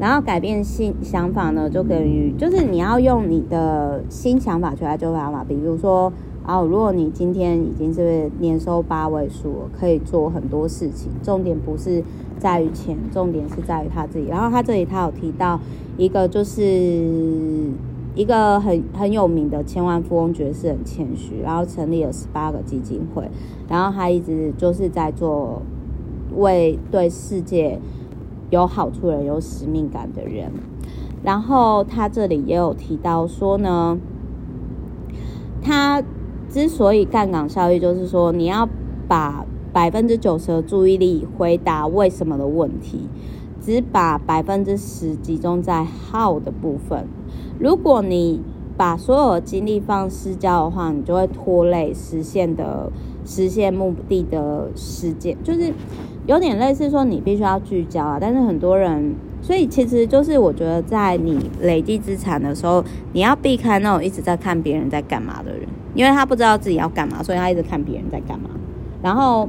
[0.00, 5.44] 然后改变新想法呢，就等于就是你要用你的新想法去来做方法。
[5.46, 6.10] 比如说，
[6.46, 11.12] 哦，如果你今天已经是年收八位数，可以做很多事情。
[11.22, 12.02] 重点不是
[12.38, 14.26] 在于钱，重点是在于他自己。
[14.26, 15.60] 然后他这里他有提到
[15.98, 16.58] 一个，就是
[18.14, 23.30] 一个很很有名的千万富翁爵士，很谦虚，然后成立了十八个基金会，
[23.68, 25.60] 然后他一直就是在做
[26.36, 27.78] 为对世界。
[28.50, 30.52] 有好处的人，有使命感的人，
[31.22, 33.98] 然后他这里也有提到说呢，
[35.62, 36.02] 他
[36.48, 38.68] 之所以杠杆效益，就是说你要
[39.06, 43.08] 把百分之九十的注意力回答为什么的问题，
[43.60, 47.06] 只把百分之十集中在 how 的部分。
[47.58, 48.42] 如果你
[48.76, 52.90] 把所有的精力放失焦的话，你就会拖累实现的
[53.24, 55.72] 实现目的的时间，就是。
[56.26, 68.50] 有点类似说，你必须要聚焦啊，但是很多人，所以其实就是我觉得，在你累积资产的时候，你要避开那种一直在看别人在干嘛的人，因为他不知道自己要干嘛，所以他一直看别人在干嘛。
[69.02, 69.48] 然后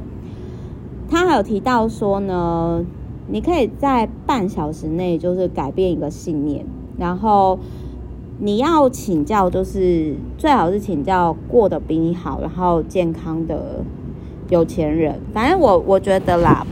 [1.08, 2.84] 他还有提到说呢，
[3.28, 6.64] 你可以在半小时内就是改变一个信念，
[6.98, 7.58] 然后
[8.40, 13.84] 你要请教，就是最好是请教过得比你好，然后健康的。
[14.52, 16.66] 有钱人，反正我我觉得啦，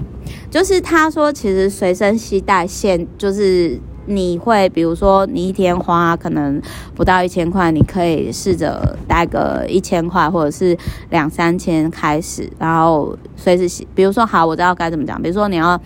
[0.51, 6.61] 就是他说，其实随身携带现就是你会，比如说你一天花可能
[6.95, 10.77] 不到一千块，你可以试着带个一千块或者是
[11.09, 15.81] 两三千开始，然后随时，比如说好，我知道该怎么讲，比如说你要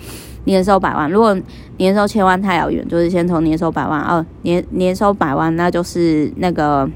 [0.46, 1.37] 年收百万，如果
[1.76, 6.90] 年收千万太遥远，就是先从年收百万，哦，年年收百万，那就是那个。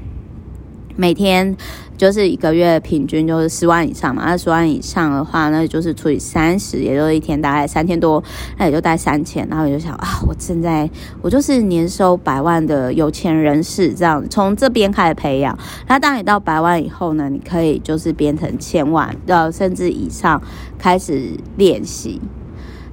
[0.95, 1.55] 每天
[1.99, 8.23] 就是一个月平均就是十万以上嘛，那十万以上的话，那就是除以三十，也就是一天大概三千多，
[8.57, 9.45] 那也就带三千。
[9.49, 10.89] 然后我就想啊，我现在
[11.21, 15.59] 我就是年收百万的有钱人士，这样从这边开始培养。
[15.89, 20.41] 那当你到百万以后呢，你可以就是变成千万，呃，甚至以上
[20.77, 22.21] 开始练习。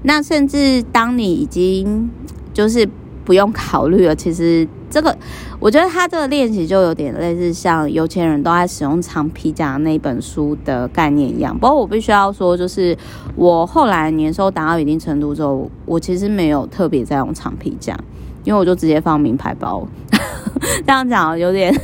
[0.03, 2.11] 那甚至当你已经
[2.53, 2.89] 就是。
[3.27, 4.15] 不用考虑了。
[4.15, 5.15] 其实这个，
[5.59, 11.53] 我觉得他这个练习就有点类似像有钱人都在使用长皮夹那本书的概念一样。
[11.59, 12.97] 不过我必须要说，就是
[13.35, 17.99] 我后来年收达到一定程度之后，我其实没有特别在用长皮夹，
[18.45, 19.87] 因为我就直接放名牌包。
[20.87, 21.75] 这样讲有点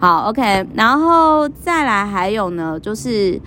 [0.00, 0.30] 好。
[0.30, 3.40] OK，然后再来还有呢，就是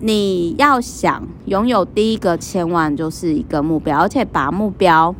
[0.00, 5.14] 你要想拥有第一个千万就是一个目标，而且把目标。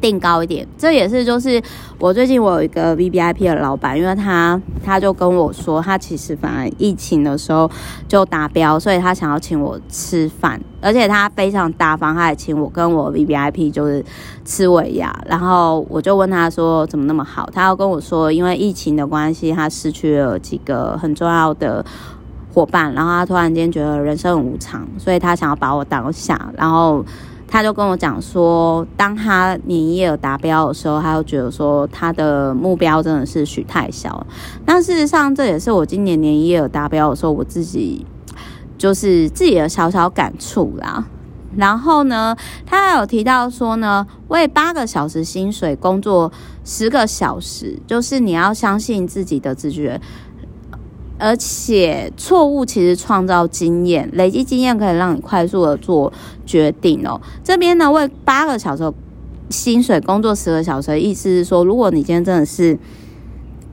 [0.00, 1.60] 定高一点，这也是就是
[1.98, 7.70] 我最近我有一个 VVIP 的老板，因为他他就跟我说，他其实反而疫情的时候
[8.08, 14.04] 就达标，所以他想要请我吃饭，而且他非常大方，他还请我跟我 VVIP 就是
[14.44, 21.84] 吃尾牙，然后我就问他说怎么那么好，他要跟我说，因为疫情的关系，他失去了几个很重要的
[22.54, 27.04] 伙伴，然后他突然间觉得人生很无常，所以他想要把我当下，然后。
[27.52, 34.26] 他就跟我讲说，当他年营业额达标的时候，他就觉得说他的目标真的是许太小了。
[34.64, 38.06] 但事实上，这也是我今年年营业额达标的时候，我自己
[38.78, 41.04] 就是自己的小小感触啦。
[41.56, 46.30] 然后呢，他还有提到说呢，为八个小时薪水工作
[46.64, 50.00] 十个小时，就是你要相信自己的直觉。
[51.20, 56.10] 而且错误其实创造经验，累积经验可以让你快速的做
[56.46, 57.20] 决定哦。
[57.44, 58.90] 这边呢，为八个小时
[59.50, 62.78] 薪水工作十个小时意思是说，如果你今天真的是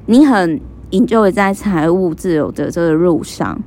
[0.07, 3.57] 你很研究在财务自由的这个路上，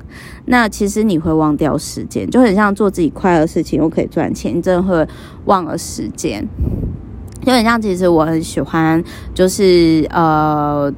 [0.45, 5.09] 那其实你会忘掉时间，就很像做自己快乐事情又可以赚钱，你真的会
[5.47, 6.47] 忘了时间。
[7.43, 10.93] 就很像，其实我很喜欢，就是呃。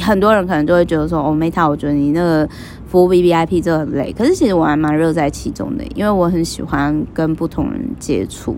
[0.00, 2.48] 很多人可能就会觉得说，哦，Meta，我觉得你那个
[2.86, 4.12] 服务 VVIP 这很累。
[4.12, 8.56] 可是其实我还蛮乐在其中的，因为我很喜欢跟不同人接触。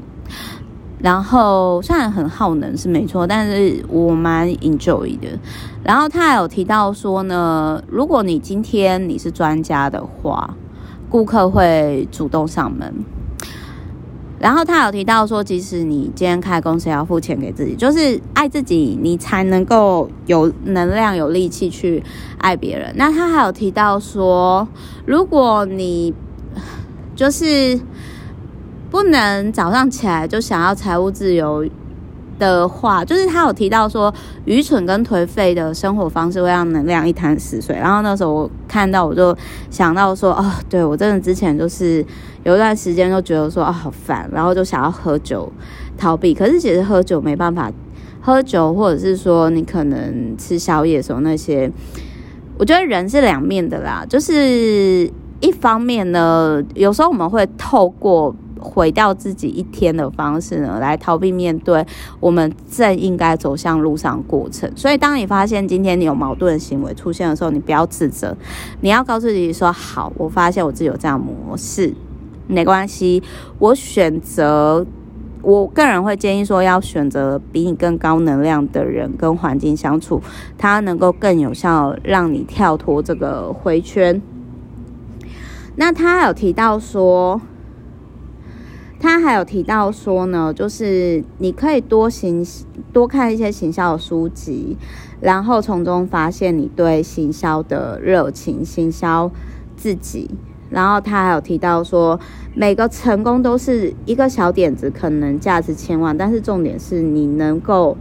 [1.01, 5.29] 然后虽然很耗能是没错，但是我蛮 enjoy 的。
[5.85, 10.53] 然后他还有提到说呢，如果你今天你是专家的话，
[11.09, 12.92] 顾客会主动上门。
[14.40, 22.03] 然后他有提到说，即使你今天开公司，要付钱给自己，就是爱自己，你才能够有能量、有力气去
[22.38, 22.92] 爱别人。
[22.96, 24.66] 那他还有提到说，
[25.05, 26.14] 如果你
[27.16, 27.81] 就是
[28.90, 31.68] 不能早上起来就想要财务自由。
[32.38, 34.12] 的话，就是他有提到说，
[34.44, 37.77] 愚蠢跟颓废的生活方式会让能量一潭死水。
[37.77, 39.37] 然后那时候我看到，我就
[39.70, 42.05] 想到说，哦，对，我真的之前就是
[42.44, 45.53] 有一段时间就觉得说，哦，好烦，然后就想要喝酒
[45.96, 46.33] 逃避。
[46.33, 47.70] 可是其实喝酒没办法，
[48.20, 51.70] 喝酒或者是说你可能吃宵夜的时候那些，
[52.57, 54.05] 我觉得人是两面的啦。
[54.09, 58.35] 就是一方面呢，有时候我们会透过。
[58.61, 61.85] 毁掉自己一天的方式呢，来逃避面对
[62.21, 64.71] 我们正应该走向路上过程。
[64.77, 68.37] 所以，当你发现今天你有矛盾的行为出现的时候，你不要自责，
[68.81, 71.94] 你要告诉自己说：“好，我发现我自己有这样模式，
[72.47, 73.23] 没关系，
[73.59, 74.87] 我选择。”
[75.40, 80.21] 我个人会建议说，要选择比你更高能量的人跟环境相处，
[80.59, 84.21] 它能够更有效让你跳脱这个回圈。
[85.77, 87.40] 那他有提到说。
[89.00, 92.44] 他还有提到说呢，就是你可以多行
[92.92, 94.76] 多看一些行销的书籍，
[95.20, 99.30] 然后从中发现你对行销的热情，行销
[99.76, 100.30] 自己。
[100.70, 102.18] 然后他还有提到说，
[102.54, 107.96] 每个成功都是一个小点子，可能价值千万，但是重点是你能够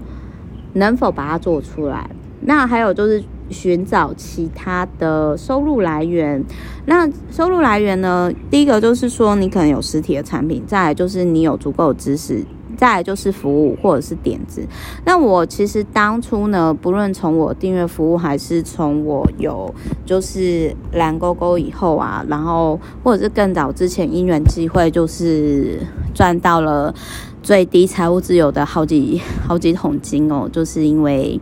[0.73, 2.09] 能否把它做出来。
[2.41, 3.23] 那还有就是。
[3.49, 6.43] 寻找其他的收入来源。
[6.85, 8.31] 那收入来源呢？
[8.49, 12.45] 第一个就是说，你可能有实体的产品；再来就是你有足够的知识；
[12.77, 14.65] 再来就是服务或者是点子。
[15.03, 19.73] 那我其实当初呢，不论从我订阅服务，还是从我有
[20.05, 25.79] 就是蓝勾勾以后啊，然后或者是更早之前因缘机会，就是
[26.13, 26.95] 赚到了
[27.43, 31.37] 最低财务自由的好几好几桶金哦，就是因为。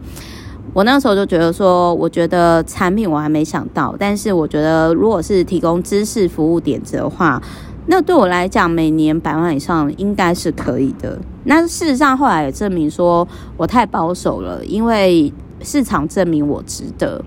[0.76, 7.42] 我那时候就觉得说，我觉得产品我还没想到，但是我觉得如果是提供知识、服务、点子的话，
[7.86, 11.18] 那对我来讲，每年百万以上应该是可以的。
[11.46, 17.24] 那事实上后来也证明说我太保守了，因为市场证明我值得。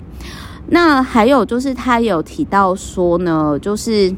[0.67, 4.15] 那还有就是他有提到说呢，就是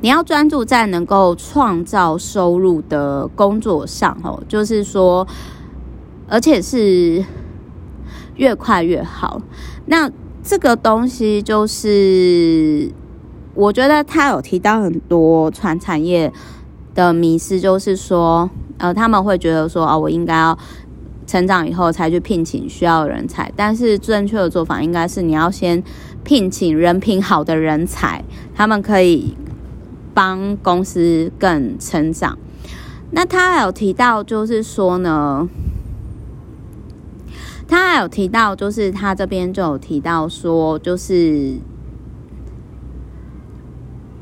[0.00, 5.24] 你要专注在能够创造收入的工作上哦，就是说，
[6.26, 7.24] 而且是。
[8.38, 9.40] 越快越好。
[9.86, 10.10] 那
[10.42, 12.90] 这个东西就是，
[13.54, 16.32] 我觉得他有提到很多传产业
[16.94, 18.48] 的迷失，就是说，
[18.78, 20.58] 呃，他们会觉得说，哦，我应该要
[21.26, 23.52] 成长以后才去聘请需要人才。
[23.54, 25.82] 但是正确的做法应该是，你要先
[26.24, 28.24] 聘请人品好的人才，
[28.54, 29.36] 他们可以
[30.14, 32.38] 帮公司更成长。
[33.10, 35.48] 那他还有提到，就是说呢。
[37.68, 41.58] 他还有提到，就是他这边就有提到说，就是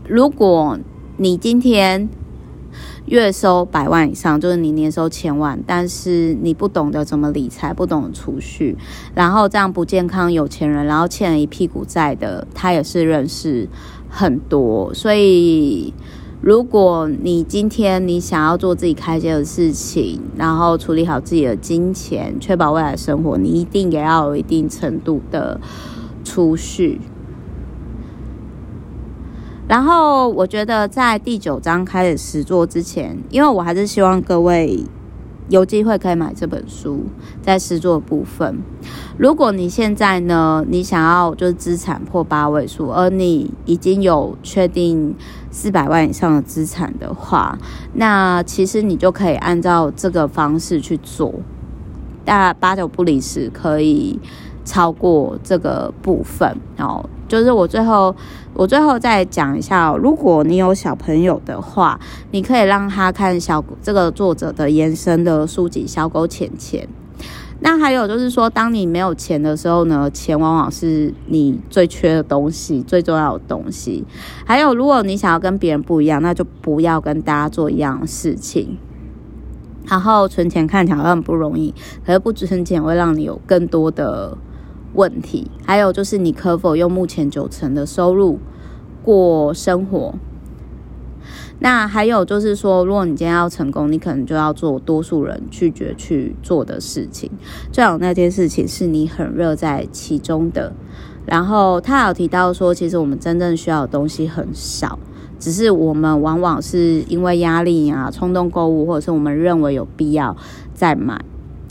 [0.08, 0.76] 如果
[1.16, 2.08] 你今天
[3.06, 8.76] 月收百万以上，就是你年收千万，但是你不懂得怎么理财，不懂得储蓄，
[9.14, 13.68] 然后这样不健康有钱人，然后欠了一屁股债的，他也是认识
[14.10, 15.94] 很多，所以。
[16.46, 25.60] 如果你今天你想要做自己开心的事情，然后处理好自己的金钱，确保未来生活，你一定也要有一定程度的
[26.22, 27.00] 储蓄。
[29.66, 34.84] 然后，我觉得在第九章开始实做之前，因为我还是希望各位。
[35.48, 37.04] 有机会可以买这本书，
[37.40, 38.58] 在实作部分。
[39.16, 45.14] 如果你现在呢，你想要就是资产破八位数，而你已经有确定
[45.50, 47.56] 四百万以上的资产的话，
[47.94, 51.32] 那其实你就可以按照这个方式去做，
[52.24, 54.18] 大八九不离十，可以
[54.64, 57.08] 超过这个部分哦。
[57.28, 58.14] 就是我最后，
[58.54, 61.98] 我最后再讲一下哦，如果你有小朋友的话，
[62.30, 66.86] 你可以让他看小这个作者的延伸的书籍《小狗钱钱》。
[67.60, 74.04] 那还有就是说，当你没有钱的时候呢，钱往往是你最缺的东西，最重要的东西。
[74.44, 78.76] 还有，如果你想要跟别人不一样，那就不要跟大家做一样事情。
[79.88, 84.36] 然后存钱看起来很不容易，可是不存钱会让你有更多的。
[84.96, 88.38] 问题，还有就是你可否用目前九成的收入
[89.04, 90.14] 过生活？
[91.58, 97.30] 那还有就是说，如果你今天要成功，你可能就要做多数人拒绝去做的事情，
[97.72, 100.72] 最好那件事情是你很热在其中的。
[101.24, 104.98] 然后他有提到说，其实我们真正需要的东西很少，
[105.38, 110.36] 只是我们往往是因为压力啊、冲动购物，或者是我们认为有必要
[110.74, 111.20] 再买。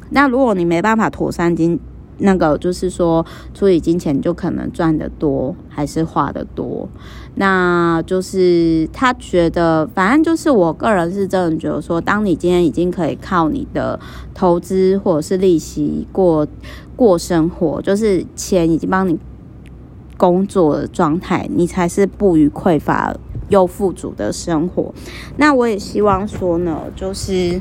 [0.10, 1.80] 那如果你没办法妥善经，
[2.20, 6.88] 那个就是说处理金钱，就可能赚得多还是花得多。
[7.36, 14.00] 那就是他觉得，反正就是我个人是真的觉得说，当你今天已经可以靠你的
[14.34, 16.48] 投资或者是利息过
[16.96, 19.20] 过生活，就是钱已经帮你
[20.16, 23.14] 工作的状态，你才是不于匮乏
[23.50, 24.94] 又富足的生活。
[25.36, 27.60] 那我也希望说呢，就是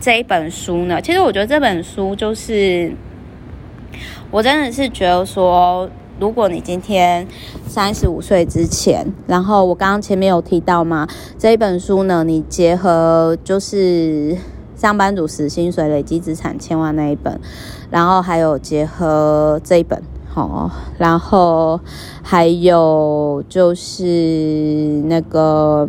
[0.00, 2.92] 这一本书呢，其实我觉得这本书就是，
[4.34, 5.88] 我真的是觉得说。
[6.20, 7.26] 如果你今天
[7.66, 14.36] 三十五岁之前，然后我刚刚前面有提到嘛，这一本书呢，你结合就是
[14.76, 17.40] 上班族死薪水累积资产千万那一本，
[17.90, 21.80] 然后还有结合这一本，好，然后
[22.22, 24.04] 还有就是
[25.06, 25.88] 那个，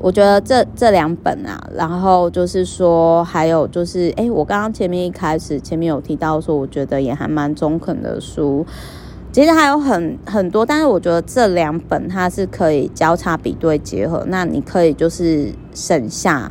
[0.00, 8.64] 我觉得这这两本啊，然后就是说还有就是，哎，我刚刚前面一开始前面有提到说，我觉得也还蛮中肯的书。
[9.30, 16.50] 其实还有很很多，但是我觉得这两本它是可以交叉比对结合，那你可以就是省下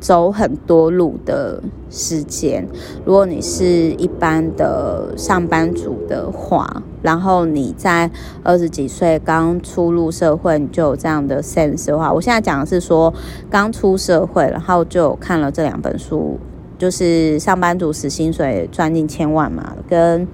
[0.00, 2.66] 走很多路的时间。
[3.04, 8.10] 如果你是一般的上班族的话，然后你在
[8.42, 13.12] 二十几岁刚出入社会，你就有这样的 sense 的话，我现在讲的是说
[13.50, 16.38] 刚出社会，然后就看了这两本书，
[16.78, 20.26] 就是上班族死薪水赚进千万嘛，跟。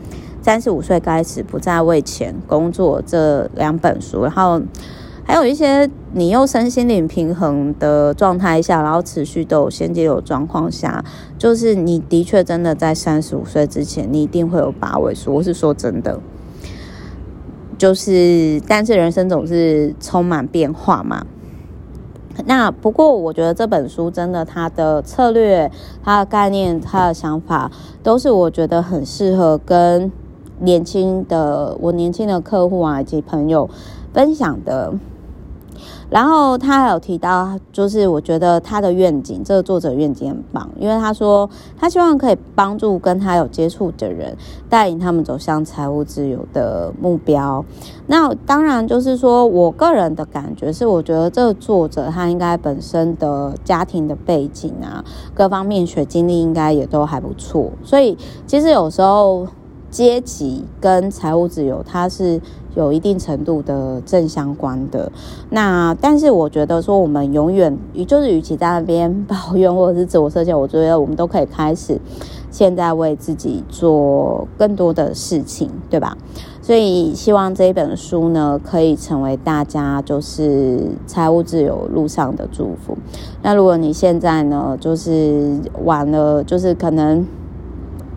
[0.44, 4.60] 三十五岁开始不再为钱工作这两本书，然后
[5.24, 11.04] 还有一些你又身心灵平衡的状态下，然后持续都有现金流状况下，
[11.38, 15.34] 就是你的确真的在三十五岁之前，你一定会有八位数。
[15.34, 16.20] 我是说真的，
[17.78, 21.24] 就是但是人生总是充满变化嘛。
[22.44, 25.70] 那不过我觉得这本书真的，它的策略、
[26.02, 27.70] 它的概念、它的想法，
[28.02, 30.10] 都是我觉得很适合跟。
[30.58, 33.68] 年轻的我，年轻的客户啊，以及朋友
[34.12, 34.94] 分享的。
[36.12, 44.36] 然后他还有提到，就是我觉得他的愿景，这个作者愿景很棒，因为他说他希望可以帮助跟他有接触的人，
[44.68, 47.64] 带领他们走向财务自由的目标。
[48.08, 55.02] 那当然就是说我个人的感觉是，我觉得这个作者他应该本身的家庭的背景啊，
[55.32, 57.70] 各方面学经历应该也都还不错。
[57.82, 59.48] 所以其实有时候。
[59.92, 62.40] 阶级跟财务自由，它是
[62.74, 65.10] 有一定程度的正相关的。
[65.50, 72.00] 那但是我觉得说，我们永远，就是与其在那边抱怨或者是自我设限，我觉得我们都可以开始
[72.50, 76.16] 现在为自己做更多的事情，对吧？
[76.62, 82.96] 所以希望这一本书呢，可以成为大家就是财务自由路上的祝福。
[83.42, 87.26] 那如果你现在呢，就是晚了，就是可能。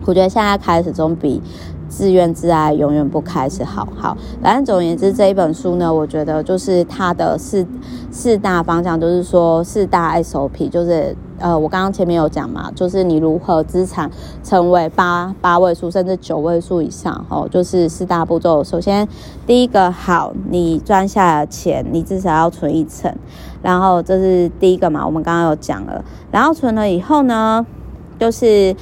[0.08, 1.42] 我觉得现在开始总比
[1.88, 3.86] 自怨自艾永远不开始好。
[3.96, 7.66] 好，反正总而言之，这一本书呢，我觉得就是它的四
[8.10, 14.10] 四大方向，就是说四大 SOP，就是呃，我刚刚前面有讲嘛，就是你如何资产
[14.42, 18.64] 成为八八位数甚至九位数以上，哦，就是四大步骤。
[18.64, 19.06] 首先，
[19.46, 23.14] 第一个，好，你赚下来的钱，你至少要存一层，
[23.62, 27.64] 然后这是第一个嘛，我们刚刚有讲了，然后存了以后呢，
[28.18, 28.74] 就是。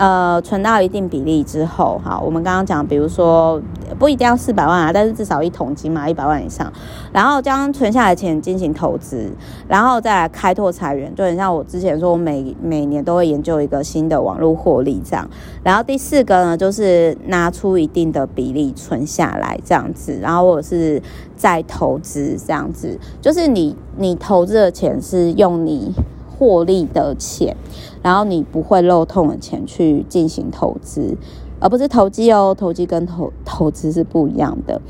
[0.00, 3.60] 呃，存到一定比例之后，好，我们刚刚讲，比如说
[3.98, 6.72] 不一定要四百万啊，但是至少一桶金嘛，一百万以上，
[7.12, 9.30] 然后将存下来的钱进行投资，
[9.68, 15.28] 然后再来开拓财源，就很像我之前说，我每每年都会研究一个新的网络获利这样。
[15.62, 21.02] 然后第四个呢，就是拿出一定的比例存下来这样子，然后或者是
[21.36, 25.92] 再投资这样子，就是你你投资的钱是用你。
[26.40, 27.54] 获利的钱，
[28.02, 31.14] 然后你不会漏痛的钱去进行投资，
[31.60, 32.56] 而不是投机哦。
[32.58, 34.80] 投机跟投投资是不一样的。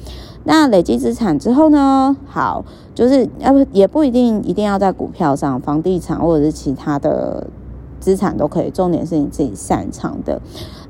[0.45, 2.17] 那累积资产之后呢？
[2.25, 7.49] 好，就是要不也不一定一定要在股票上，房地产或者是其他的。
[8.01, 10.41] 资产都可以，重点是你自己擅长的。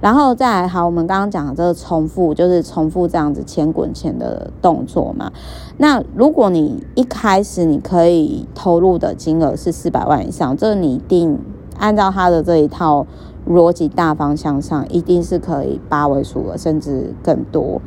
[0.00, 5.30] 然后再来，好，我们刚刚讲的这个重复，就是重复这样子钱滚钱的动作嘛。
[5.76, 11.38] 那如果你一开始你可以投入的金额是四百万以上，这你一定
[11.78, 13.06] 按照他的这一套
[13.46, 17.82] 逻辑大方向上，一定是可以八位数的，甚至更多。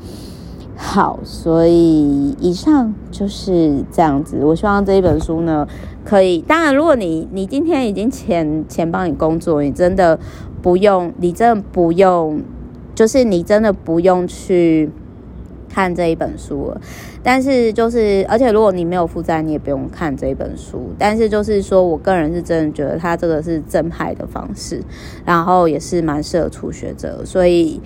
[0.75, 4.43] 好，所以以上就是这样子。
[4.43, 5.67] 我希望这一本书呢，
[6.03, 6.41] 可以。
[6.41, 10.19] 当然，如果你你今天已经钱钱帮你工作，你真的
[10.63, 12.41] 不用，你真的不用，
[12.95, 14.89] 就是你真的不用去
[15.69, 16.81] 看这一本书了。
[17.21, 20.89] 但是就是，而且如果你没有负债，你也不用看这一本书。
[20.97, 24.81] 但是就是说，我个人是真的觉得他这个是正派的方式，
[25.23, 27.79] 然后也是蛮适合初学者，所以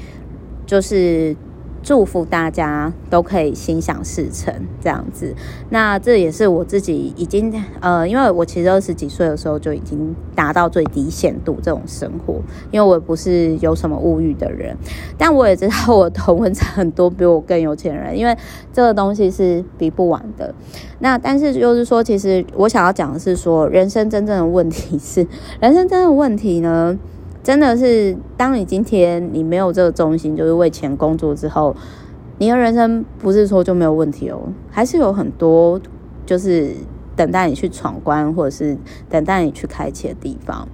[0.66, 1.36] 就是。
[1.84, 5.34] 祝福大家都可以心想事成，这样子。
[5.70, 14.76] 那这也是我自己已经呃，因为我其实二十几岁的时候就已经达到最低限度这种生活，因为我不是有什么物欲的人，
[15.18, 18.38] 但我也知道我同文层很多比我更有钱人，因为
[18.74, 20.54] 这个东西是比不完的。
[21.00, 25.26] 那但是就是说，其实我想要讲的是说，人生真正的问题是，
[25.62, 26.98] 人生真正的问题呢。
[27.48, 31.74] 真的是，当你今天你没有这个中心，就是为钱工作之后，
[32.40, 34.38] 你的人生不是说就没有问题哦，
[34.70, 35.80] 还是有很多
[36.26, 36.72] 就是
[37.16, 38.78] 等待你去闯关，或者是
[39.10, 40.68] 等待你去开启的地方。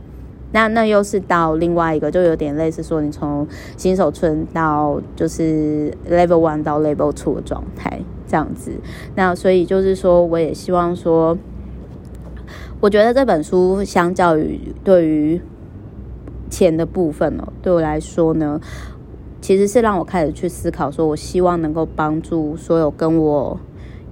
[0.51, 3.47] 那那又是到另外一个，就有点类似说，你从
[3.77, 8.71] 新手村到就是 level one 到 level two 的状态这样子。
[9.13, 11.37] 那所以就是说，我也希望说，
[12.79, 15.39] 我觉得这本书相较于对于。
[16.53, 18.61] 钱的部分哦，对我来说呢，
[19.41, 23.59] 其实是让我开始去思考，说我希望能够帮助所有跟我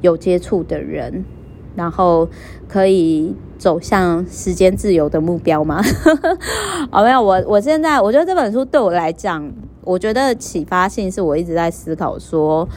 [0.02, 1.24] 有接触的人，
[1.76, 2.28] 然后
[2.68, 5.80] 可以走向时间自由的目标吗？
[6.92, 12.68] 哦，没有，我我现在我觉得这本书对我来讲，我觉得启发性是我一直在思考说。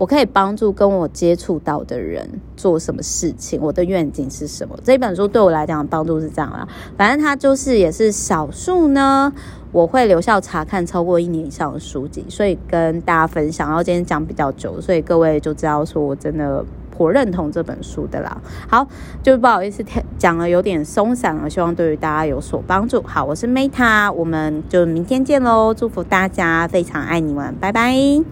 [0.00, 2.26] 我可以帮助跟我接触到的人
[2.56, 3.60] 做什么事情？
[3.60, 4.74] 我的愿景是什么？
[4.82, 6.66] 这本书对我来讲帮助是这样啦。
[6.96, 9.30] 反正它就是也是少数呢，
[9.72, 13.68] 我会留校查看超过一年以上的书籍，所以跟大家分享。
[13.68, 16.64] 然后今天讲比较久，所以各位就知道说我真的
[16.96, 18.40] 颇认同这本书的啦。
[18.70, 18.88] 好，
[19.22, 19.84] 就不好意思
[20.16, 23.02] 讲了有点松散了，希望对于大家有所帮助。
[23.02, 25.74] 好，我是 Meta，我们就明天见喽！
[25.74, 28.30] 祝福大家，非常爱你们，拜拜。